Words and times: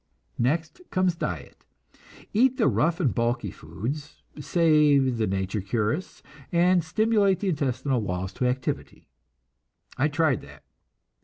Next 0.39 0.81
comes 0.89 1.13
diet. 1.13 1.63
Eat 2.33 2.57
the 2.57 2.67
rough 2.67 2.99
and 2.99 3.13
bulky 3.13 3.51
foods, 3.51 4.23
say 4.39 4.97
the 4.97 5.27
nature 5.27 5.61
curists, 5.61 6.23
and 6.51 6.83
stimulate 6.83 7.39
the 7.39 7.49
intestinal 7.49 8.01
walls 8.01 8.33
to 8.33 8.47
activity. 8.47 9.09
I 9.99 10.07
tried 10.07 10.41
that. 10.41 10.63